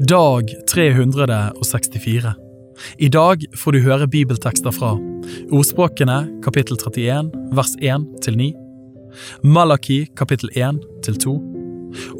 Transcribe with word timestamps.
Dag 0.00 0.54
364. 0.68 2.34
I 2.98 3.08
dag 3.08 3.44
får 3.56 3.72
du 3.72 3.78
høre 3.78 4.08
bibeltekster 4.10 4.72
fra 4.74 4.96
Ordspråkene 5.54 6.16
kapittel 6.42 6.74
31 6.74 7.28
vers 7.54 7.76
1 7.78 8.06
til 8.24 8.34
9, 8.40 8.48
Malaki 9.46 10.00
kapittel 10.18 10.50
1 10.58 10.80
til 11.06 11.18
2, 11.22 11.34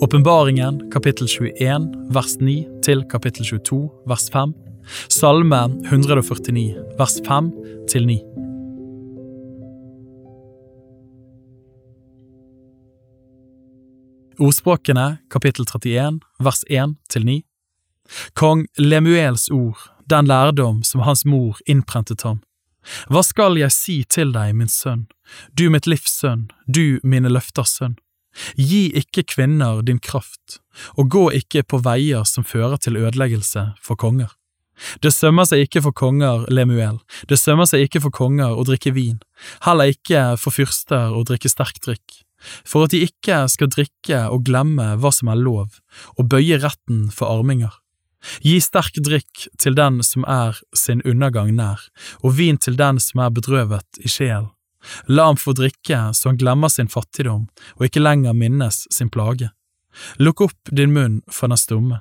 Åpenbaringen 0.06 0.84
kapittel 0.92 1.26
21 1.26 1.88
vers 2.14 2.36
9 2.38 2.54
til 2.86 3.02
kapittel 3.10 3.42
22 3.44 3.90
vers 4.06 4.28
5, 4.30 4.52
Salme 5.10 5.64
149 5.90 6.76
vers 6.98 7.16
5 7.26 7.48
til 7.90 8.06
9. 8.06 8.20
Ordspråkene 14.38 15.18
kapittel 15.30 15.66
31 15.66 16.20
vers 16.38 16.62
1 16.70 16.94
til 17.10 17.26
9. 17.26 17.42
Kong 18.34 18.66
Lemuels 18.78 19.48
ord, 19.50 19.78
den 20.10 20.28
lærdom 20.28 20.82
som 20.84 21.04
hans 21.06 21.24
mor 21.24 21.58
innprentet 21.66 22.22
ham. 22.22 22.42
Hva 23.08 23.22
skal 23.24 23.56
jeg 23.56 23.72
si 23.72 23.96
til 24.04 24.34
deg, 24.34 24.52
min 24.56 24.68
sønn, 24.68 25.06
du 25.56 25.70
mitt 25.72 25.88
livs 25.88 26.18
sønn, 26.20 26.48
du 26.68 27.00
mine 27.02 27.32
løfters 27.32 27.78
sønn? 27.78 27.96
Gi 28.58 28.88
ikke 28.98 29.24
kvinner 29.30 29.82
din 29.86 30.00
kraft, 30.02 30.58
og 30.98 31.10
gå 31.14 31.28
ikke 31.38 31.62
på 31.62 31.80
veier 31.84 32.26
som 32.28 32.44
fører 32.44 32.80
til 32.82 32.98
ødeleggelse 32.98 33.70
for 33.82 33.96
konger. 33.96 34.32
Det 35.00 35.12
sømmer 35.14 35.46
seg 35.46 35.68
ikke 35.68 35.84
for 35.84 35.94
konger, 35.94 36.48
Lemuel, 36.50 36.98
det 37.30 37.38
sømmer 37.38 37.68
seg 37.70 37.86
ikke 37.86 38.02
for 38.02 38.14
konger 38.14 38.56
å 38.58 38.66
drikke 38.66 38.90
vin, 38.96 39.20
heller 39.62 39.94
ikke 39.94 40.32
for 40.40 40.54
fyrster 40.54 41.14
å 41.14 41.22
drikke 41.26 41.52
sterk 41.52 41.78
drikk, 41.84 42.24
for 42.66 42.84
at 42.84 42.94
de 42.94 43.04
ikke 43.06 43.44
skal 43.52 43.70
drikke 43.70 44.24
og 44.34 44.42
glemme 44.48 44.96
hva 44.98 45.14
som 45.14 45.30
er 45.30 45.38
lov, 45.40 45.78
og 46.18 46.28
bøye 46.34 46.58
retten 46.58 47.06
for 47.14 47.30
arminger. 47.30 47.70
Gi 48.44 48.58
sterk 48.62 48.96
drikk 49.04 49.46
til 49.60 49.76
den 49.78 50.02
som 50.06 50.24
er 50.28 50.58
sin 50.76 51.02
undergang 51.04 51.54
nær, 51.56 51.80
og 52.22 52.36
vin 52.38 52.58
til 52.58 52.76
den 52.80 53.00
som 53.02 53.24
er 53.24 53.34
bedrøvet 53.34 54.00
i 54.00 54.10
sjel. 54.10 54.50
La 55.08 55.26
ham 55.30 55.36
få 55.40 55.54
drikke 55.56 56.00
så 56.12 56.28
han 56.28 56.40
glemmer 56.40 56.68
sin 56.68 56.90
fattigdom 56.92 57.46
og 57.76 57.86
ikke 57.86 58.02
lenger 58.02 58.36
minnes 58.36 58.84
sin 58.92 59.10
plage. 59.10 59.50
Lukk 60.18 60.42
opp 60.44 60.72
din 60.72 60.92
munn 60.92 61.22
for 61.30 61.48
den 61.48 61.60
stumme. 61.60 62.00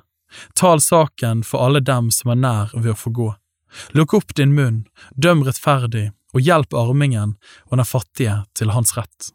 Tal 0.58 0.80
saken 0.82 1.44
for 1.46 1.64
alle 1.64 1.80
dem 1.80 2.10
som 2.10 2.34
er 2.34 2.40
nær 2.42 2.74
ved 2.74 2.92
å 2.92 2.98
få 2.98 3.12
gå. 3.14 3.30
Lukk 3.94 4.14
opp 4.18 4.34
din 4.38 4.54
munn, 4.54 4.84
døm 5.16 5.44
rettferdig, 5.46 6.10
og 6.34 6.42
hjelp 6.42 6.74
armingen 6.74 7.36
og 7.70 7.78
den 7.78 7.86
fattige 7.86 8.40
til 8.58 8.74
hans 8.74 8.96
rett. 8.98 9.30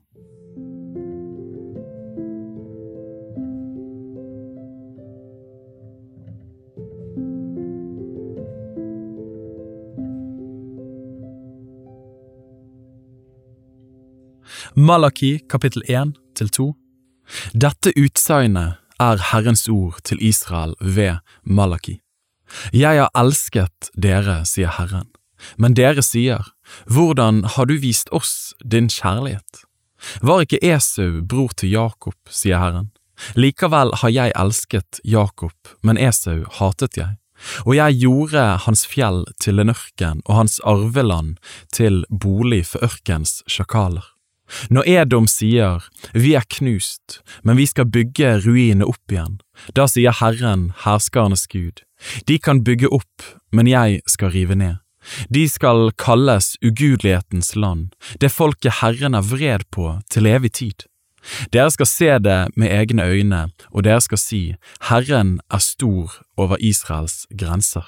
Malaki 14.79 15.41
kapittel 15.51 15.83
1 15.91 16.13
til 16.39 16.49
2 16.55 16.65
Dette 17.51 17.91
utsagnet 17.99 18.77
er 19.03 19.23
Herrens 19.33 19.65
ord 19.67 19.97
til 20.07 20.21
Israel 20.23 20.71
ved 20.79 21.17
Malaki. 21.43 21.97
Jeg 22.71 23.01
har 23.01 23.09
elsket 23.19 23.89
dere, 23.91 24.37
sier 24.47 24.71
Herren, 24.77 25.09
men 25.57 25.75
dere 25.75 25.99
sier, 26.05 26.47
hvordan 26.87 27.41
har 27.43 27.67
du 27.67 27.75
vist 27.75 28.07
oss 28.15 28.53
din 28.63 28.87
kjærlighet? 28.87 29.65
Var 30.23 30.45
ikke 30.45 30.61
Esau 30.63 31.25
bror 31.27 31.51
til 31.59 31.73
Jakob, 31.75 32.15
sier 32.31 32.63
Herren. 32.63 32.93
Likevel 33.35 33.91
har 33.99 34.13
jeg 34.15 34.31
elsket 34.31 35.01
Jakob, 35.03 35.73
men 35.83 35.99
Esau 35.99 36.45
hatet 36.61 36.95
jeg. 37.01 37.17
Og 37.65 37.75
jeg 37.75 37.99
gjorde 38.05 38.45
hans 38.63 38.85
fjell 38.87 39.25
til 39.43 39.59
en 39.59 39.75
ørken 39.75 40.23
og 40.23 40.39
hans 40.39 40.55
arveland 40.63 41.35
til 41.67 42.05
bolig 42.07 42.63
for 42.71 42.87
ørkens 42.87 43.41
sjakaler. 43.43 44.07
Når 44.69 44.87
Edom 44.87 45.27
sier 45.29 45.85
vi 46.13 46.33
er 46.37 46.47
knust, 46.57 47.19
men 47.43 47.59
vi 47.59 47.67
skal 47.69 47.89
bygge 47.89 48.39
ruinene 48.45 48.87
opp 48.89 49.13
igjen, 49.13 49.39
da 49.77 49.87
sier 49.89 50.15
Herren, 50.19 50.69
herskernes 50.85 51.47
Gud, 51.51 51.83
de 52.27 52.39
kan 52.39 52.63
bygge 52.63 52.91
opp, 52.95 53.25
men 53.51 53.69
jeg 53.69 54.01
skal 54.07 54.33
rive 54.35 54.55
ned. 54.55 54.77
De 55.31 55.45
skal 55.49 55.91
kalles 55.97 56.53
ugudelighetens 56.65 57.55
land, 57.55 57.89
det 58.21 58.31
folket 58.33 58.81
Herren 58.81 59.15
er 59.15 59.25
vred 59.25 59.65
på 59.71 59.99
til 60.11 60.27
evig 60.29 60.53
tid. 60.59 60.85
Dere 61.53 61.71
skal 61.71 61.87
se 61.89 62.11
det 62.23 62.39
med 62.55 62.71
egne 62.71 63.05
øyne, 63.05 63.41
og 63.71 63.83
dere 63.83 64.01
skal 64.01 64.21
si, 64.21 64.43
Herren 64.89 65.39
er 65.51 65.63
stor 65.63 66.19
over 66.37 66.57
Israels 66.59 67.25
grenser. 67.35 67.85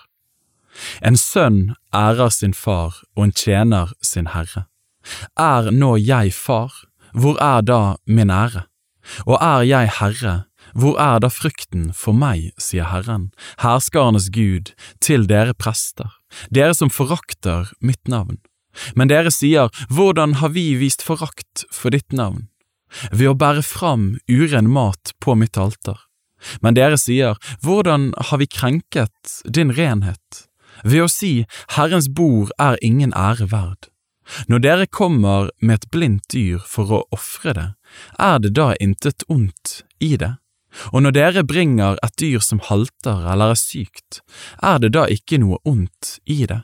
En 1.04 1.18
sønn 1.18 1.76
ærer 1.94 2.30
sin 2.30 2.54
far, 2.54 3.02
og 3.16 3.24
en 3.28 3.32
tjener 3.36 3.94
sin 4.02 4.32
herre. 4.36 4.66
Er 5.40 5.72
nå 5.72 5.96
jeg 5.98 6.34
far, 6.36 6.74
hvor 7.14 7.40
er 7.42 7.62
da 7.66 7.98
min 8.06 8.32
ære? 8.32 8.68
Og 9.26 9.38
er 9.42 9.66
jeg 9.66 9.90
herre, 9.98 10.36
hvor 10.78 11.00
er 11.02 11.20
da 11.24 11.30
frykten 11.34 11.90
for 11.98 12.16
meg, 12.16 12.52
sier 12.62 12.88
Herren, 12.92 13.32
herskarenes 13.64 14.30
Gud, 14.34 14.72
til 15.02 15.26
dere 15.28 15.56
prester, 15.58 16.12
dere 16.54 16.76
som 16.78 16.94
forakter 16.94 17.74
mitt 17.82 18.08
navn. 18.08 18.40
Men 18.96 19.12
dere 19.12 19.34
sier, 19.34 19.68
hvordan 19.92 20.38
har 20.40 20.54
vi 20.56 20.72
vist 20.80 21.04
forakt 21.04 21.66
for 21.74 21.92
ditt 21.92 22.14
navn? 22.16 22.48
Ved 23.12 23.32
å 23.32 23.36
bære 23.36 23.64
fram 23.66 24.16
uren 24.30 24.70
mat 24.72 25.14
på 25.20 25.36
mitt 25.36 25.58
alter. 25.60 25.98
Men 26.64 26.76
dere 26.78 26.98
sier, 26.98 27.38
hvordan 27.64 28.12
har 28.30 28.42
vi 28.42 28.48
krenket 28.48 29.42
din 29.46 29.74
renhet? 29.76 30.48
Ved 30.84 31.06
å 31.06 31.12
si, 31.12 31.46
Herrens 31.76 32.10
bord 32.10 32.52
er 32.60 32.80
ingen 32.82 33.14
ære 33.14 33.52
verd. 33.52 33.92
Når 34.48 34.62
dere 34.64 34.88
kommer 34.88 35.50
med 35.60 35.82
et 35.82 35.90
blindt 35.92 36.30
dyr 36.34 36.62
for 36.68 36.92
å 36.94 37.02
ofre 37.16 37.56
det, 37.58 37.68
er 38.20 38.40
det 38.40 38.54
da 38.56 38.72
intet 38.80 39.26
ondt 39.30 39.82
i 40.00 40.16
det? 40.18 40.36
Og 40.96 41.04
når 41.04 41.16
dere 41.18 41.44
bringer 41.44 42.00
et 42.06 42.16
dyr 42.22 42.40
som 42.40 42.62
halter 42.64 43.26
eller 43.28 43.56
er 43.56 43.60
sykt, 43.60 44.22
er 44.64 44.80
det 44.80 44.94
da 44.96 45.08
ikke 45.12 45.42
noe 45.42 45.60
ondt 45.68 46.20
i 46.24 46.46
det? 46.48 46.64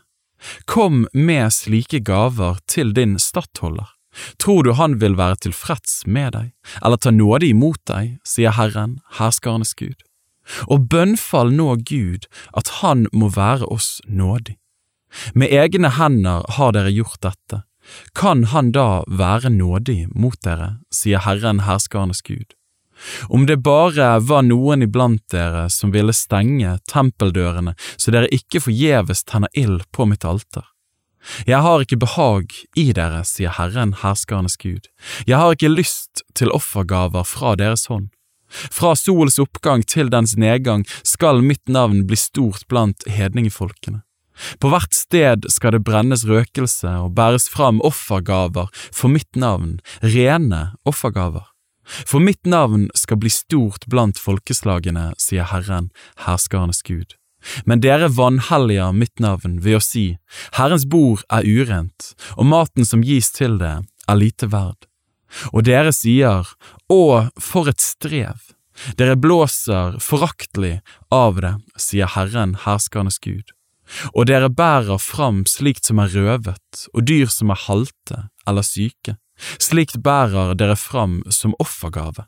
Kom 0.70 1.08
med 1.14 1.52
slike 1.54 2.00
gaver 2.06 2.62
til 2.70 2.94
din 2.96 3.18
stattholder. 3.20 3.90
Tror 4.42 4.64
du 4.64 4.74
han 4.74 4.98
vil 5.02 5.18
være 5.18 5.42
tilfreds 5.48 6.02
med 6.06 6.34
deg, 6.34 6.52
eller 6.82 6.98
ta 6.98 7.12
nåde 7.14 7.50
imot 7.52 7.82
deg, 7.90 8.18
sier 8.26 8.56
Herren, 8.58 9.00
herskernes 9.20 9.76
Gud. 9.78 10.00
Og 10.72 10.88
bønnfall 10.90 11.52
nå 11.54 11.76
Gud 11.86 12.30
at 12.58 12.80
han 12.80 13.06
må 13.12 13.30
være 13.36 13.68
oss 13.68 13.98
nådig. 14.08 14.56
Med 15.34 15.54
egne 15.54 15.92
hender 15.98 16.46
har 16.58 16.76
dere 16.76 16.92
gjort 16.92 17.22
dette. 17.22 17.64
Kan 18.16 18.44
han 18.52 18.72
da 18.76 19.04
være 19.08 19.50
nådig 19.54 20.08
mot 20.16 20.40
dere, 20.44 20.78
sier 20.92 21.24
Herren 21.24 21.64
herskernes 21.68 22.22
Gud. 22.22 22.58
Om 23.30 23.46
det 23.46 23.62
bare 23.64 24.18
var 24.20 24.42
noen 24.44 24.84
iblant 24.84 25.24
dere 25.32 25.68
som 25.70 25.94
ville 25.94 26.16
stenge 26.16 26.78
tempeldørene 26.90 27.76
så 27.96 28.14
dere 28.14 28.32
ikke 28.34 28.64
forgjeves 28.66 29.24
tenner 29.30 29.54
ild 29.54 29.86
på 29.94 30.08
mitt 30.10 30.26
alter. 30.26 30.66
Jeg 31.46 31.60
har 31.62 31.84
ikke 31.84 32.00
behag 32.00 32.54
i 32.80 32.92
dere, 32.96 33.24
sier 33.28 33.52
Herren 33.58 33.94
herskernes 34.02 34.56
Gud. 34.58 34.88
Jeg 35.28 35.38
har 35.38 35.54
ikke 35.54 35.74
lyst 35.74 36.24
til 36.38 36.54
offergaver 36.56 37.28
fra 37.28 37.56
deres 37.60 37.88
hånd. 37.92 38.10
Fra 38.48 38.94
solens 38.96 39.40
oppgang 39.44 39.84
til 39.84 40.10
dens 40.10 40.38
nedgang 40.40 40.86
skal 41.04 41.44
mitt 41.44 41.68
navn 41.68 42.06
bli 42.08 42.16
stort 42.16 42.64
blant 42.72 43.04
hedningefolkene. 43.12 44.07
På 44.62 44.72
hvert 44.72 44.94
sted 44.96 45.48
skal 45.52 45.76
det 45.76 45.84
brennes 45.88 46.26
røkelse 46.28 46.90
og 47.04 47.14
bæres 47.18 47.48
fram 47.52 47.82
offergaver 47.86 48.72
for 48.90 49.12
mitt 49.12 49.40
navn, 49.40 49.78
rene 50.02 50.72
offergaver. 50.88 51.46
For 51.88 52.20
mitt 52.20 52.44
navn 52.46 52.90
skal 52.96 53.20
bli 53.22 53.32
stort 53.32 53.88
blant 53.88 54.20
folkeslagene, 54.20 55.14
sier 55.22 55.48
Herren, 55.48 55.90
herskernes 56.26 56.84
Gud. 56.84 57.16
Men 57.64 57.80
dere 57.80 58.10
vanhelliger 58.12 58.92
mitt 58.92 59.22
navn 59.24 59.60
ved 59.64 59.80
å 59.80 59.84
si, 59.84 60.08
Herrens 60.58 60.88
bord 60.90 61.24
er 61.32 61.48
urent, 61.48 62.12
og 62.36 62.50
maten 62.52 62.88
som 62.88 63.06
gis 63.06 63.32
til 63.32 63.56
det, 63.62 63.78
er 64.08 64.20
lite 64.20 64.50
verd. 64.52 64.90
Og 65.54 65.64
dere 65.68 65.94
sier, 65.96 66.48
Å, 66.92 67.04
for 67.40 67.72
et 67.72 67.84
strev! 67.84 68.54
Dere 69.00 69.18
blåser 69.18 69.98
foraktelig 70.04 70.78
av 71.12 71.40
det, 71.42 71.56
sier 71.82 72.12
Herren, 72.14 72.54
herskernes 72.68 73.18
Gud 73.24 73.57
og 74.14 74.28
dere 74.30 74.50
bærer 74.50 75.00
fram 75.02 75.44
slikt 75.50 75.88
som 75.88 76.02
er 76.04 76.14
røvet, 76.14 76.88
og 76.94 77.08
dyr 77.08 77.30
som 77.32 77.52
er 77.54 77.64
halte 77.68 78.24
eller 78.48 78.66
syke, 78.66 79.18
slikt 79.62 80.02
bærer 80.04 80.56
dere 80.58 80.78
fram 80.80 81.22
som 81.30 81.56
offergave. 81.60 82.28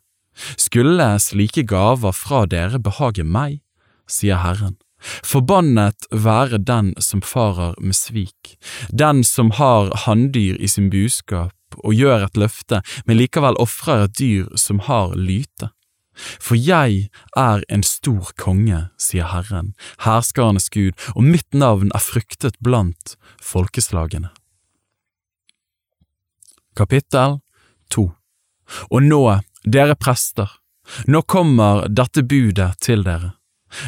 Skulle 0.58 1.08
slike 1.20 1.66
gaver 1.68 2.16
fra 2.16 2.46
dere 2.48 2.80
behage 2.80 3.26
meg, 3.26 3.60
sier 4.08 4.40
Herren. 4.44 4.78
Forbannet 5.00 6.08
være 6.12 6.60
den 6.60 6.92
som 7.00 7.22
farer 7.24 7.76
med 7.80 7.96
svik, 7.96 8.58
den 8.92 9.24
som 9.24 9.52
har 9.56 9.94
hanndyr 10.06 10.60
i 10.60 10.68
sin 10.68 10.90
buskap 10.92 11.56
og 11.78 11.94
gjør 11.96 12.26
et 12.28 12.40
løfte, 12.40 12.82
men 13.06 13.20
likevel 13.20 13.60
ofrer 13.62 14.08
et 14.08 14.18
dyr 14.20 14.50
som 14.60 14.82
har 14.90 15.16
lyte. 15.16 15.72
For 16.20 16.60
jeg 16.60 17.08
er 17.38 17.64
en 17.70 17.84
stor 17.86 18.32
konge, 18.40 18.88
sier 19.00 19.30
Herren, 19.32 19.74
herskarenes 20.06 20.70
Gud, 20.74 20.94
og 21.16 21.24
mitt 21.24 21.48
navn 21.54 21.94
er 21.96 22.04
fryktet 22.04 22.60
blant 22.64 23.16
folkeslagene. 23.44 24.32
Kapittel 26.78 27.40
2 27.92 28.06
Og 28.92 29.04
nå, 29.04 29.24
dere 29.66 29.98
prester, 30.00 30.48
nå 31.08 31.24
kommer 31.28 31.88
dette 31.90 32.24
budet 32.24 32.76
til 32.84 33.04
dere. 33.04 33.34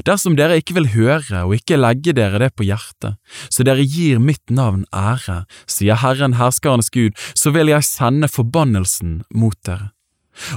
Dersom 0.05 0.35
dere 0.37 0.59
ikke 0.61 0.75
vil 0.77 0.91
høre 0.93 1.45
og 1.47 1.55
ikke 1.57 1.79
legge 1.79 2.13
dere 2.13 2.41
det 2.43 2.51
på 2.57 2.67
hjertet, 2.67 3.17
så 3.49 3.65
dere 3.65 3.85
gir 3.85 4.21
mitt 4.21 4.53
navn 4.53 4.83
ære, 4.93 5.43
sier 5.65 5.97
Herren 6.03 6.37
herskarenes 6.37 6.91
Gud, 6.93 7.17
så 7.33 7.53
vil 7.55 7.71
jeg 7.71 7.87
sende 7.87 8.29
forbannelsen 8.29 9.21
mot 9.33 9.57
dere. 9.65 9.91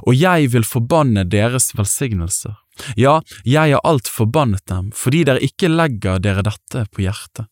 Og 0.04 0.14
jeg 0.16 0.52
vil 0.54 0.66
forbanne 0.66 1.24
deres 1.28 1.72
velsignelser. 1.76 2.56
Ja, 2.98 3.20
jeg 3.46 3.74
har 3.74 3.82
alt 3.86 4.10
forbannet 4.10 4.64
dem, 4.70 4.90
fordi 4.94 5.24
dere 5.28 5.42
ikke 5.44 5.70
legger 5.70 6.22
dere 6.22 6.42
dette 6.46 6.86
på 6.90 7.04
hjertet. 7.06 7.46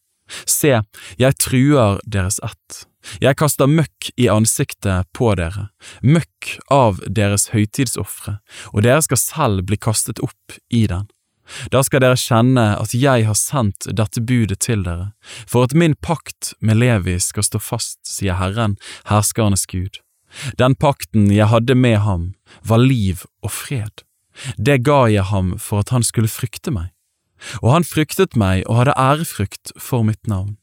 Se, 0.48 0.80
jeg 1.20 1.38
truer 1.42 2.00
deres 2.08 2.40
ett. 2.42 2.84
Jeg 3.22 3.36
kaster 3.38 3.66
møkk 3.66 4.12
i 4.16 4.28
ansiktet 4.30 5.08
på 5.16 5.32
dere, 5.38 5.68
møkk 6.06 6.52
av 6.70 7.00
deres 7.06 7.48
høytidsofre, 7.54 8.38
og 8.70 8.86
dere 8.86 9.02
skal 9.02 9.20
selv 9.20 9.66
bli 9.66 9.78
kastet 9.80 10.22
opp 10.22 10.56
i 10.70 10.86
den. 10.90 11.10
Da 11.74 11.82
skal 11.84 12.04
dere 12.04 12.18
kjenne 12.20 12.64
at 12.78 12.94
jeg 12.94 13.26
har 13.26 13.36
sendt 13.36 13.88
dette 13.90 14.22
budet 14.22 14.60
til 14.62 14.84
dere, 14.86 15.10
for 15.50 15.66
at 15.66 15.74
min 15.74 15.98
pakt 15.98 16.54
med 16.60 16.78
Levi 16.78 17.18
skal 17.20 17.46
stå 17.46 17.60
fast, 17.60 17.98
sier 18.06 18.38
Herren, 18.38 18.78
herskernes 19.10 19.66
Gud. 19.66 19.98
Den 20.58 20.74
pakten 20.74 21.30
jeg 21.32 21.50
hadde 21.52 21.74
med 21.74 21.98
ham, 22.06 22.32
var 22.64 22.82
liv 22.82 23.24
og 23.42 23.52
fred. 23.52 24.04
Det 24.56 24.82
ga 24.86 25.06
jeg 25.12 25.28
ham 25.28 25.54
for 25.60 25.82
at 25.82 25.92
han 25.92 26.04
skulle 26.06 26.30
frykte 26.32 26.72
meg. 26.72 26.90
Og 27.60 27.72
han 27.74 27.86
fryktet 27.86 28.36
meg 28.38 28.64
og 28.68 28.80
hadde 28.80 28.98
ærefrykt 28.98 29.74
for 29.76 30.06
mitt 30.06 30.26
navn. 30.30 30.56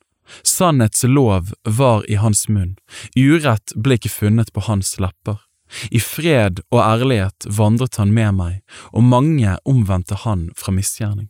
Sannhets 0.45 1.03
lov 1.03 1.53
var 1.65 2.05
i 2.09 2.19
hans 2.21 2.45
munn, 2.49 2.77
urett 3.17 3.73
ble 3.75 3.97
ikke 3.97 4.13
funnet 4.13 4.53
på 4.53 4.63
hans 4.67 4.97
lepper. 5.01 5.39
I 5.93 6.01
fred 6.01 6.61
og 6.73 6.81
ærlighet 6.81 7.45
vandret 7.57 7.99
han 8.01 8.13
med 8.13 8.37
meg, 8.37 8.61
og 8.93 9.05
mange 9.05 9.57
omvendte 9.69 10.17
han 10.23 10.49
fra 10.57 10.73
misgjerning. 10.73 11.29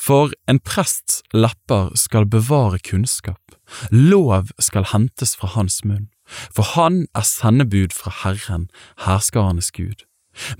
For 0.00 0.32
en 0.48 0.60
prests 0.64 1.20
lepper 1.36 1.90
skal 1.98 2.28
bevare 2.32 2.80
kunnskap, 2.80 3.56
lov 3.90 4.52
skal 4.62 4.88
hentes 4.92 5.34
fra 5.36 5.50
hans 5.56 5.82
munn, 5.84 6.08
for 6.26 6.74
han 6.74 7.04
er 7.16 7.26
sendebud 7.26 7.94
fra 7.96 8.12
Herren, 8.22 8.68
herskarenes 9.06 9.70
Gud. 9.74 10.04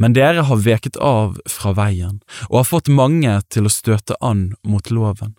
Men 0.00 0.14
dere 0.16 0.46
har 0.48 0.62
veket 0.64 0.96
av 0.96 1.36
fra 1.50 1.74
veien 1.76 2.20
og 2.48 2.62
har 2.62 2.70
fått 2.70 2.92
mange 2.92 3.34
til 3.52 3.68
å 3.68 3.72
støte 3.72 4.16
an 4.24 4.54
mot 4.64 4.88
loven. 4.90 5.34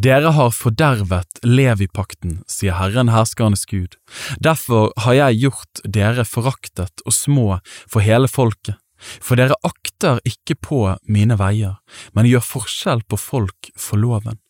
Dere 0.00 0.32
har 0.32 0.54
fordervet 0.56 1.40
Levipakten, 1.44 2.40
sier 2.48 2.78
Herren 2.78 3.10
herskernes 3.12 3.66
Gud. 3.68 3.98
Derfor 4.40 4.92
har 5.04 5.18
jeg 5.18 5.40
gjort 5.46 5.82
dere 5.84 6.24
foraktet 6.24 7.04
og 7.04 7.12
små 7.12 7.48
for 7.84 8.04
hele 8.04 8.30
folket, 8.30 8.78
for 8.96 9.36
dere 9.36 9.58
akter 9.68 10.22
ikke 10.24 10.56
på 10.56 10.80
mine 11.04 11.36
veier, 11.40 11.76
men 12.16 12.28
gjør 12.28 12.44
forskjell 12.54 13.04
på 13.04 13.20
folk 13.20 13.70
for 13.76 14.00
loven. 14.00 14.40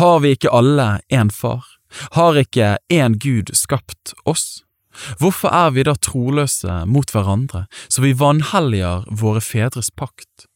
Har 0.00 0.20
vi 0.24 0.32
ikke 0.36 0.52
alle 0.54 1.00
en 1.12 1.30
far? 1.30 1.75
Har 2.16 2.38
ikke 2.40 2.76
én 2.92 3.18
Gud 3.22 3.52
skapt 3.54 4.14
oss? 4.24 4.62
Hvorfor 5.20 5.52
er 5.52 5.72
vi 5.76 5.84
da 5.84 5.94
troløse 6.00 6.82
mot 6.88 7.10
hverandre, 7.12 7.66
så 7.88 8.04
vi 8.04 8.14
vanhelliger 8.16 9.04
våre 9.12 9.42
fedres 9.44 9.90
pakt? 9.92 10.46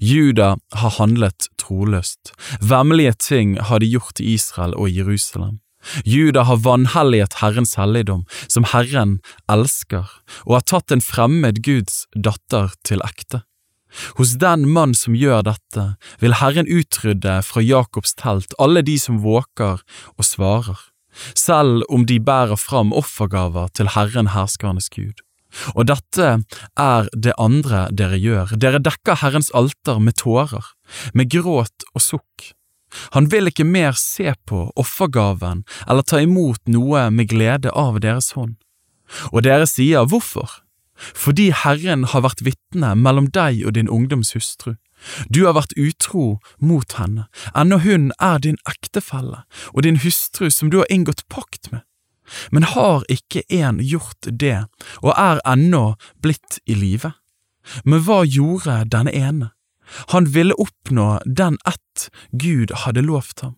Juda 0.00 0.56
har 0.72 0.96
handlet 0.96 1.48
troløst, 1.60 2.32
vemmelige 2.60 3.12
ting 3.20 3.56
har 3.60 3.80
de 3.80 3.90
gjort 3.92 4.20
i 4.20 4.32
Israel 4.34 4.74
og 4.74 4.90
Jerusalem. 4.90 5.60
Juda 6.04 6.42
har 6.48 6.62
vanhelliget 6.64 7.38
Herrens 7.42 7.76
helligdom, 7.78 8.24
som 8.48 8.66
Herren 8.72 9.18
elsker, 9.52 10.08
og 10.46 10.58
har 10.58 10.64
tatt 10.66 10.94
en 10.94 11.04
fremmed 11.04 11.62
Guds 11.62 12.06
datter 12.16 12.74
til 12.82 13.04
ekte. 13.06 13.44
Hos 14.18 14.36
den 14.40 14.66
mann 14.72 14.94
som 14.94 15.16
gjør 15.16 15.44
dette, 15.46 15.86
vil 16.20 16.36
Herren 16.40 16.68
utrydde 16.68 17.38
fra 17.46 17.62
Jakobs 17.64 18.16
telt 18.18 18.54
alle 18.62 18.82
de 18.86 18.98
som 19.00 19.22
våker 19.24 19.82
og 20.16 20.24
svarer, 20.26 20.80
selv 21.34 21.86
om 21.92 22.04
de 22.08 22.18
bærer 22.20 22.60
fram 22.60 22.92
offergaver 22.92 23.72
til 23.76 23.92
Herren 23.96 24.32
herskernes 24.34 24.90
Gud. 24.92 25.22
Og 25.74 25.86
dette 25.88 26.32
er 26.76 27.08
det 27.16 27.32
andre 27.40 27.86
dere 27.94 28.18
gjør, 28.20 28.56
dere 28.60 28.82
dekker 28.82 29.22
Herrens 29.22 29.48
alter 29.56 30.02
med 30.02 30.18
tårer, 30.20 30.74
med 31.14 31.30
gråt 31.32 31.88
og 31.94 32.04
sukk. 32.04 32.52
Han 33.16 33.28
vil 33.32 33.50
ikke 33.50 33.66
mer 33.66 33.96
se 33.98 34.32
på 34.48 34.66
offergaven 34.78 35.64
eller 35.86 36.06
ta 36.06 36.20
imot 36.22 36.62
noe 36.70 37.08
med 37.10 37.30
glede 37.32 37.72
av 37.72 38.00
deres 38.04 38.32
hånd. 38.36 38.56
Og 39.32 39.42
dere 39.46 39.66
sier 39.70 40.06
hvorfor? 40.08 40.62
Fordi 40.96 41.50
Herren 41.52 42.04
har 42.04 42.24
vært 42.24 42.44
vitne 42.46 42.94
mellom 42.96 43.30
deg 43.34 43.62
og 43.66 43.76
din 43.76 43.88
ungdoms 43.88 44.32
hustru. 44.36 44.76
Du 45.28 45.44
har 45.44 45.56
vært 45.56 45.76
utro 45.76 46.38
mot 46.58 46.96
henne, 46.96 47.26
ennå 47.54 47.78
hun 47.84 48.12
er 48.22 48.40
din 48.40 48.56
ektefelle 48.68 49.44
og 49.74 49.84
din 49.84 50.00
hustru 50.00 50.48
som 50.50 50.70
du 50.72 50.78
har 50.80 50.88
inngått 50.90 51.26
pakt 51.28 51.70
med. 51.72 51.84
Men 52.50 52.66
har 52.72 53.04
ikke 53.12 53.44
en 53.52 53.78
gjort 53.78 54.26
det, 54.26 54.64
og 55.02 55.12
er 55.14 55.42
ennå 55.46 55.94
blitt 56.22 56.58
i 56.66 56.74
live? 56.74 57.12
Men 57.84 58.02
hva 58.06 58.22
gjorde 58.24 58.80
denne 58.90 59.12
ene? 59.14 59.52
Han 60.14 60.26
ville 60.34 60.56
oppnå 60.58 61.20
den 61.24 61.58
ett 61.66 62.08
Gud 62.32 62.72
hadde 62.82 63.04
lovt 63.06 63.40
ham. 63.40 63.54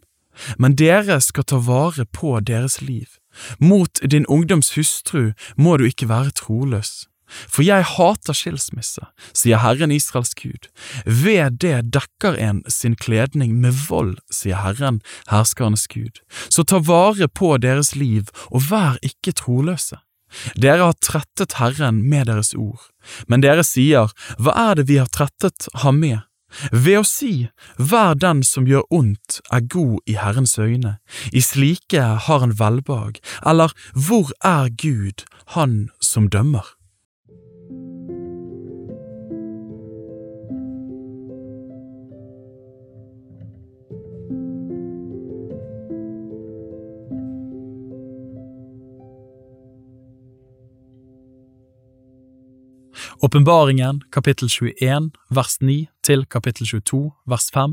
Men 0.59 0.77
dere 0.77 1.21
skal 1.21 1.45
ta 1.45 1.59
vare 1.59 2.05
på 2.05 2.39
deres 2.41 2.81
liv. 2.81 3.17
Mot 3.59 4.01
din 4.11 4.27
ungdoms 4.27 4.75
hustru 4.77 5.33
må 5.57 5.77
du 5.77 5.87
ikke 5.89 6.09
være 6.09 6.35
troløs. 6.37 7.09
For 7.29 7.65
jeg 7.67 7.87
hater 7.95 8.37
skilsmisse, 8.37 9.05
sier 9.37 9.61
Herren 9.63 9.93
Israels 9.95 10.35
Gud. 10.39 10.69
Ved 11.05 11.61
det 11.63 11.93
dekker 11.95 12.39
en 12.41 12.63
sin 12.73 12.97
kledning 12.97 13.57
med 13.63 13.77
vold, 13.89 14.17
sier 14.33 14.61
Herren, 14.63 15.01
herskernes 15.31 15.87
Gud. 15.93 16.23
Så 16.49 16.65
ta 16.65 16.81
vare 16.83 17.29
på 17.29 17.57
deres 17.63 17.95
liv, 17.97 18.31
og 18.51 18.71
vær 18.71 19.01
ikke 19.05 19.37
troløse. 19.37 20.01
Dere 20.61 20.91
har 20.91 20.97
trettet 21.01 21.57
Herren 21.57 22.03
med 22.09 22.29
deres 22.29 22.53
ord, 22.55 22.91
men 23.33 23.41
dere 23.41 23.65
sier, 23.65 24.13
hva 24.37 24.53
er 24.69 24.81
det 24.81 24.89
vi 24.91 24.99
har 25.01 25.09
trettet 25.09 25.71
ham 25.85 26.03
med? 26.03 26.21
Ved 26.73 27.03
å 27.03 27.05
si, 27.05 27.49
vær 27.77 28.17
den 28.17 28.41
som 28.47 28.69
gjør 28.69 28.87
ondt 28.95 29.41
er 29.53 29.67
god 29.69 29.99
i 30.09 30.17
Herrens 30.21 30.57
øyne, 30.59 30.97
i 31.33 31.43
slike 31.45 32.05
har 32.25 32.41
han 32.45 32.57
velbehag, 32.61 33.21
eller 33.45 33.75
hvor 33.93 34.33
er 34.45 34.73
Gud, 34.73 35.25
han 35.57 35.89
som 36.01 36.29
dømmer? 36.33 36.78
Åpenbaringen 53.21 54.03
kapittel 54.13 54.49
21 54.49 55.11
vers 55.35 55.57
9 55.61 55.89
til 56.07 56.21
kapittel 56.31 56.67
22 56.67 57.01
vers 57.27 57.49
5. 57.51 57.73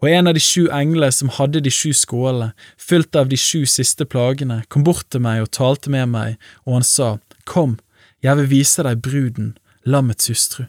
Og 0.00 0.08
en 0.08 0.30
av 0.30 0.32
de 0.32 0.40
sju 0.40 0.70
englene 0.72 1.12
som 1.12 1.28
hadde 1.36 1.60
de 1.60 1.72
sju 1.74 1.90
skålene, 1.92 2.54
fylt 2.80 3.18
av 3.18 3.28
de 3.28 3.36
sju 3.36 3.66
siste 3.68 4.06
plagene, 4.08 4.62
kom 4.72 4.86
bort 4.86 5.10
til 5.12 5.20
meg 5.26 5.42
og 5.44 5.50
talte 5.52 5.92
med 5.92 6.08
meg, 6.14 6.38
og 6.64 6.78
han 6.78 6.88
sa, 6.88 7.10
Kom, 7.44 7.76
jeg 8.24 8.40
vil 8.40 8.50
vise 8.54 8.86
deg 8.86 9.04
bruden, 9.04 9.52
lammets 9.84 10.32
hustru. 10.32 10.64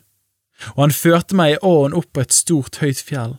Og 0.75 0.83
han 0.89 0.97
førte 0.99 1.39
meg 1.39 1.55
i 1.55 1.63
åren 1.63 1.95
opp 1.95 2.11
på 2.11 2.25
et 2.25 2.35
stort, 2.35 2.81
høyt 2.83 2.99
fjell, 2.99 3.37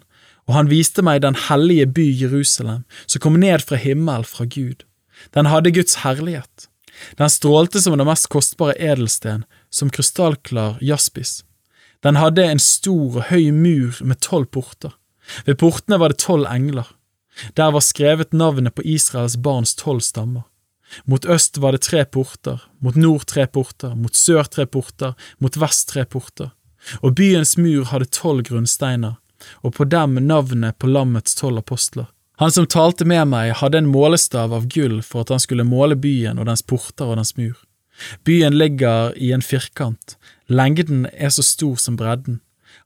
og 0.49 0.57
han 0.57 0.73
viste 0.73 1.05
meg 1.05 1.21
den 1.27 1.37
hellige 1.51 1.91
by 1.93 2.09
Jerusalem, 2.25 2.87
som 3.05 3.21
kom 3.21 3.37
ned 3.37 3.69
fra 3.69 3.77
himmel 3.77 4.25
fra 4.25 4.49
Gud. 4.49 4.87
Den 5.37 5.53
hadde 5.53 5.77
Guds 5.77 6.01
herlighet. 6.07 6.71
Den 7.21 7.29
strålte 7.29 7.81
som 7.85 7.99
den 7.99 8.09
mest 8.09 8.31
kostbare 8.33 8.79
edelsten, 8.81 9.45
som 9.71 9.91
krystallklar 9.91 10.79
jaspis. 10.81 11.41
Den 12.03 12.17
hadde 12.17 12.45
en 12.45 12.63
stor 12.63 13.21
og 13.21 13.27
høy 13.29 13.51
mur 13.53 13.99
med 14.03 14.21
tolv 14.25 14.49
porter. 14.55 14.95
Ved 15.47 15.59
portene 15.61 15.99
var 16.01 16.13
det 16.13 16.23
tolv 16.23 16.49
engler. 16.49 16.89
Der 17.57 17.73
var 17.73 17.85
skrevet 17.85 18.33
navnet 18.33 18.75
på 18.75 18.85
Israels 18.85 19.37
barns 19.37 19.75
tolv 19.79 20.01
stammer. 20.05 20.47
Mot 21.05 21.25
øst 21.25 21.59
var 21.59 21.73
det 21.73 21.85
tre 21.87 22.05
porter, 22.05 22.59
mot 22.81 22.97
nord 22.97 23.27
tre 23.31 23.47
porter, 23.47 23.95
mot 23.95 24.15
sør 24.17 24.49
tre 24.51 24.67
porter, 24.67 25.15
mot 25.39 25.57
vest 25.57 25.89
tre 25.93 26.05
porter. 26.05 26.51
Og 27.05 27.15
byens 27.15 27.57
mur 27.61 27.85
hadde 27.93 28.11
tolv 28.11 28.43
grunnsteiner, 28.49 29.21
og 29.63 29.77
på 29.77 29.87
dem 29.87 30.19
navnet 30.27 30.79
på 30.79 30.91
lammets 30.91 31.37
tolv 31.39 31.63
apostler. 31.63 32.09
Han 32.41 32.51
som 32.51 32.67
talte 32.67 33.05
med 33.05 33.29
meg, 33.29 33.53
hadde 33.61 33.83
en 33.83 33.91
målestav 33.93 34.55
av 34.57 34.67
gull 34.73 35.03
for 35.05 35.23
at 35.23 35.35
han 35.35 35.43
skulle 35.43 35.67
måle 35.69 35.97
byen 36.01 36.41
og 36.41 36.49
dens 36.49 36.65
porter 36.65 37.13
og 37.13 37.21
dens 37.21 37.37
mur. 37.37 37.59
Byen 38.25 38.59
ligger 38.59 39.13
i 39.17 39.33
en 39.33 39.43
firkant, 39.43 40.17
lengden 40.49 41.07
er 41.13 41.31
så 41.31 41.43
stor 41.43 41.77
som 41.77 41.97
bredden, 41.97 42.41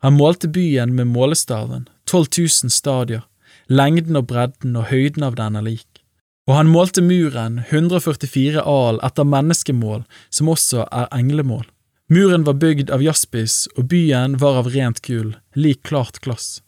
Han 0.05 0.19
målte 0.21 0.49
byen 0.49 0.95
med 0.95 1.07
målestaven, 1.07 1.89
12 2.07 2.27
000 2.39 2.71
stadier, 2.71 3.23
lengden 3.69 4.17
og 4.17 4.27
bredden 4.29 4.77
og 4.77 4.91
høyden 4.91 5.25
av 5.25 5.37
den 5.39 5.57
er 5.57 5.65
lik. 5.65 6.03
Og 6.45 6.59
han 6.59 6.69
målte 6.69 7.01
muren 7.01 7.63
144 7.71 8.61
al 8.69 9.01
etter 9.07 9.25
menneskemål, 9.25 10.03
som 10.29 10.51
også 10.53 10.85
er 10.93 11.09
englemål. 11.17 11.65
Muren 12.13 12.45
var 12.45 12.59
bygd 12.61 12.93
av 12.93 13.01
jaspis, 13.01 13.65
og 13.79 13.89
byen 13.89 14.37
var 14.43 14.61
av 14.61 14.69
rent 14.75 15.01
gull, 15.07 15.33
lik 15.57 15.81
klart 15.89 16.21
glass. 16.21 16.61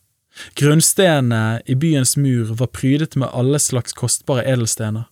Grunnstenene 0.57 1.61
i 1.69 1.76
byens 1.76 2.17
mur 2.17 2.55
var 2.57 2.73
prydet 2.73 3.17
med 3.21 3.29
alle 3.33 3.61
slags 3.61 3.93
kostbare 3.97 4.45
edelstener. 4.49 5.11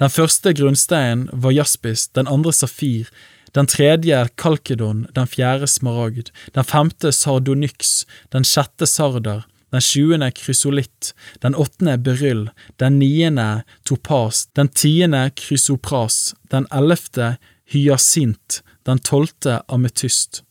Den 0.00 0.12
første 0.12 0.52
grunnsteinen 0.56 1.28
var 1.32 1.54
jaspis, 1.54 2.08
den 2.08 2.28
andre 2.28 2.52
safir, 2.52 3.10
den 3.56 3.68
tredje 3.70 4.26
kalkedon, 4.36 5.06
den 5.16 5.28
fjerde 5.30 5.68
smaragd, 5.70 6.30
den 6.54 6.64
femte 6.64 7.12
sardonyx, 7.12 8.04
den 8.32 8.44
sjette 8.44 8.88
sarder, 8.88 9.44
den 9.72 9.82
sjuende 9.82 10.30
krysolitt, 10.36 11.12
den 11.42 11.54
åttende 11.54 11.96
beryll, 11.98 12.46
den 12.80 12.98
niende 13.00 13.64
topas, 13.88 14.46
den 14.56 14.68
tiende 14.68 15.30
krysopras, 15.36 16.34
den 16.52 16.68
ellevte 16.74 17.36
hyasint, 17.72 18.62
den 18.86 19.00
tolvte 19.02 19.60
ametyst. 19.72 20.42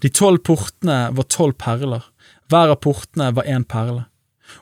De 0.00 0.08
tolv 0.08 0.40
portene 0.46 1.10
var 1.12 1.28
tolv 1.28 1.58
perler, 1.60 2.06
hver 2.48 2.72
av 2.72 2.80
portene 2.86 3.32
var 3.36 3.48
én 3.50 3.66
perle, 3.68 4.06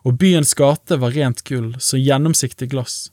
og 0.02 0.18
byens 0.18 0.54
gate 0.58 0.98
var 0.98 1.14
rent 1.14 1.44
gull, 1.46 1.74
så 1.78 2.00
gjennomsiktig 2.00 2.72
glass. 2.72 3.10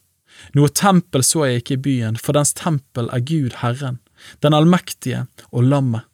Noe 0.58 0.72
tempel 0.74 1.24
så 1.26 1.46
jeg 1.48 1.64
ikke 1.64 1.78
i 1.78 1.84
byen, 1.90 2.20
for 2.20 2.38
dens 2.38 2.54
tempel 2.58 3.10
er 3.14 3.26
Gud 3.26 3.60
Herren, 3.62 4.00
den 4.44 4.56
allmektige 4.56 5.26
og 5.52 5.68
lammet. 5.68 6.06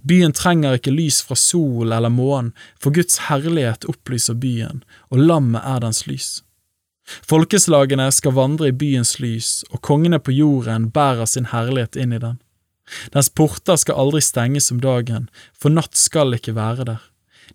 Byen 0.00 0.32
trenger 0.32 0.78
ikke 0.78 0.94
lys 0.94 1.20
fra 1.26 1.36
sol 1.36 1.92
eller 1.92 2.12
månen, 2.12 2.54
for 2.80 2.94
Guds 2.94 3.26
herlighet 3.28 3.84
opplyser 3.90 4.38
byen, 4.40 4.82
og 5.12 5.20
lammet 5.20 5.64
er 5.64 5.82
dens 5.84 6.06
lys. 6.08 6.30
Folkeslagene 7.04 8.06
skal 8.16 8.32
vandre 8.36 8.70
i 8.70 8.76
byens 8.76 9.18
lys, 9.20 9.60
og 9.70 9.82
kongene 9.84 10.20
på 10.24 10.32
jorden 10.32 10.88
bærer 10.94 11.28
sin 11.28 11.50
herlighet 11.52 11.98
inn 12.00 12.14
i 12.16 12.22
den. 12.22 12.38
Dens 13.12 13.28
porter 13.28 13.76
skal 13.80 14.00
aldri 14.00 14.22
stenges 14.24 14.70
om 14.72 14.80
dagen, 14.80 15.28
for 15.52 15.72
natt 15.72 15.96
skal 16.00 16.36
ikke 16.36 16.56
være 16.56 16.88
der. 16.88 17.02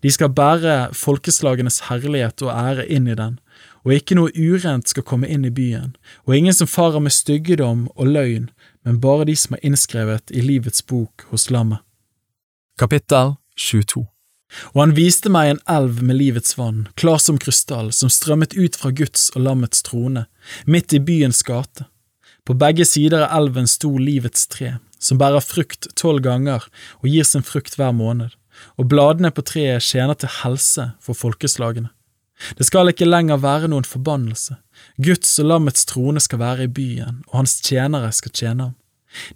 De 0.05 0.11
skal 0.13 0.31
bære 0.33 0.91
folkeslagenes 0.93 1.87
herlighet 1.89 2.43
og 2.45 2.53
ære 2.53 2.85
inn 2.93 3.09
i 3.09 3.17
den, 3.17 3.39
og 3.85 3.95
ikke 3.95 4.17
noe 4.17 4.33
urent 4.35 4.91
skal 4.91 5.05
komme 5.07 5.29
inn 5.31 5.45
i 5.47 5.53
byen, 5.53 5.95
og 6.27 6.35
ingen 6.35 6.55
som 6.55 6.69
farer 6.69 7.01
med 7.03 7.15
styggedom 7.15 7.87
og 7.95 8.13
løgn, 8.13 8.49
men 8.85 9.01
bare 9.03 9.27
de 9.29 9.35
som 9.39 9.55
er 9.55 9.65
innskrevet 9.65 10.31
i 10.31 10.43
livets 10.43 10.83
bok 10.85 11.25
hos 11.31 11.49
lammet. 11.53 11.83
Kapittel 12.79 13.35
22 13.59 14.05
Og 14.73 14.77
han 14.81 14.95
viste 14.97 15.29
meg 15.29 15.51
en 15.51 15.61
elv 15.69 16.01
med 16.01 16.17
livets 16.17 16.57
vann, 16.57 16.87
klar 16.95 17.19
som 17.21 17.37
krystall, 17.37 17.91
som 17.93 18.09
strømmet 18.09 18.55
ut 18.57 18.77
fra 18.79 18.91
Guds 18.95 19.29
og 19.35 19.43
lammets 19.45 19.83
trone, 19.85 20.25
midt 20.65 20.95
i 20.95 21.01
byens 21.03 21.43
gate. 21.45 21.85
På 22.47 22.55
begge 22.57 22.85
sider 22.87 23.27
av 23.27 23.35
elven 23.43 23.67
sto 23.69 23.91
livets 23.99 24.47
tre, 24.49 24.77
som 24.97 25.19
bærer 25.21 25.43
frukt 25.45 25.91
tolv 25.99 26.23
ganger 26.25 26.65
og 27.01 27.11
gir 27.11 27.27
sin 27.27 27.45
frukt 27.45 27.77
hver 27.77 27.93
måned, 27.93 28.31
og 28.79 28.89
bladene 28.91 29.31
på 29.31 29.45
treet 29.45 29.85
tjener 29.85 30.17
til 30.17 30.31
helse 30.41 30.91
for 31.03 31.17
folkeslagene. 31.17 31.91
Det 32.57 32.67
skal 32.67 32.91
ikke 32.91 33.07
lenger 33.07 33.41
være 33.43 33.69
noen 33.71 33.87
forbannelse. 33.87 34.57
Guds 34.97 35.31
og 35.41 35.49
lammets 35.51 35.85
trone 35.89 36.21
skal 36.23 36.41
være 36.41 36.67
i 36.67 36.71
byen, 36.71 37.23
og 37.29 37.41
hans 37.41 37.59
tjenere 37.65 38.11
skal 38.15 38.31
tjene 38.35 38.69
ham. 38.69 38.75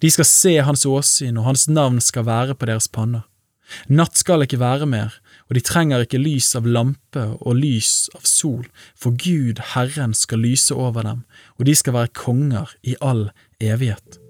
De 0.02 0.10
skal 0.14 0.28
se 0.30 0.56
hans 0.64 0.86
åsyn, 0.86 1.38
og 1.38 1.50
hans 1.50 1.68
navn 1.68 2.00
skal 2.02 2.28
være 2.28 2.56
på 2.56 2.70
deres 2.70 2.88
panner. 2.88 3.26
Natt 3.90 4.20
skal 4.20 4.46
ikke 4.46 4.62
være 4.62 4.86
mer, 4.90 5.16
og 5.50 5.58
de 5.58 5.64
trenger 5.66 6.04
ikke 6.06 6.22
lys 6.22 6.52
av 6.60 6.68
lampe 6.70 7.24
og 7.40 7.58
lys 7.58 8.10
av 8.16 8.28
sol, 8.28 8.68
for 8.96 9.16
Gud, 9.18 9.62
Herren, 9.74 10.14
skal 10.14 10.44
lyse 10.44 10.76
over 10.76 11.08
dem, 11.08 11.24
og 11.58 11.66
de 11.68 11.76
skal 11.76 11.98
være 11.98 12.14
konger 12.18 12.76
i 12.84 12.96
all 13.02 13.30
evighet. 13.64 14.23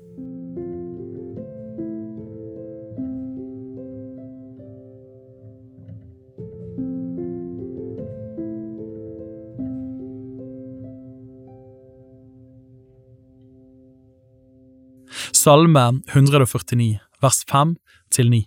Salme 15.43 16.01
149, 16.07 16.99
vers 17.21 17.43
5 17.51 17.75
til 18.11 18.29
9. 18.29 18.37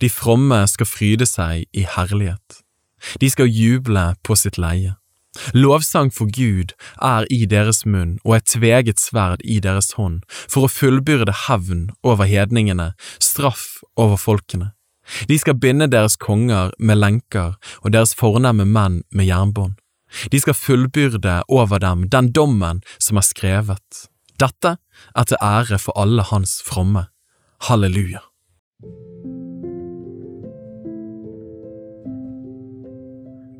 De 0.00 0.08
fromme 0.08 0.56
skal 0.70 0.88
fryde 0.88 1.26
seg 1.28 1.66
i 1.76 1.82
herlighet. 1.84 2.62
De 3.20 3.28
skal 3.28 3.50
juble 3.52 4.04
på 4.24 4.36
sitt 4.40 4.56
leie. 4.56 4.94
Lovsang 5.52 6.08
for 6.14 6.30
Gud 6.32 6.72
er 7.02 7.26
i 7.28 7.42
deres 7.50 7.82
munn 7.84 8.14
og 8.22 8.38
et 8.38 8.46
tveget 8.54 9.02
sverd 9.02 9.44
i 9.44 9.58
deres 9.66 9.98
hånd, 9.98 10.22
for 10.48 10.64
å 10.64 10.72
fullbyrde 10.72 11.34
hevn 11.44 11.90
over 12.06 12.30
hedningene, 12.30 12.94
straff 13.20 13.82
over 14.00 14.16
folkene. 14.16 14.70
De 15.28 15.36
skal 15.36 15.60
binde 15.60 15.90
deres 15.92 16.16
konger 16.16 16.72
med 16.78 17.02
lenker 17.02 17.58
og 17.82 17.92
deres 17.92 18.16
fornemme 18.16 18.64
menn 18.64 19.02
med 19.12 19.28
jernbånd. 19.28 19.76
De 20.32 20.40
skal 20.40 20.56
fullbyrde 20.56 21.42
over 21.52 21.84
dem 21.84 22.08
den 22.08 22.32
dommen 22.32 22.80
som 22.96 23.20
er 23.20 23.28
skrevet. 23.28 24.06
Dette 24.40 24.76
er 25.14 25.26
til 25.30 25.38
ære 25.42 25.78
for 25.78 25.96
alle 26.00 26.22
hans 26.30 26.60
fromme. 26.66 27.06
Halleluja. 27.68 28.20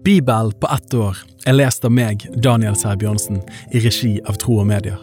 Bibel 0.05 0.53
på 0.61 0.69
ett 0.75 0.95
år 0.95 1.17
er 1.47 1.57
lest 1.57 1.85
av 1.87 1.95
meg, 1.95 2.27
Daniel 2.45 2.77
Sæbjørnsen, 2.77 3.41
i 3.73 3.81
regi 3.81 4.19
av 4.29 4.37
Tro 4.43 4.59
og 4.61 4.69
Medier. 4.69 5.01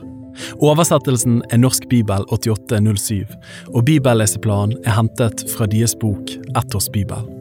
Oversettelsen 0.62 1.42
er 1.50 1.64
Norsk 1.64 1.90
bibel 1.90 2.28
8807, 2.30 3.26
og 3.74 3.86
bibelleseplanen 3.90 4.78
er 4.86 5.00
hentet 5.00 5.48
fra 5.56 5.66
deres 5.72 5.98
bok 5.98 6.36
Ettårsbibel. 6.54 7.41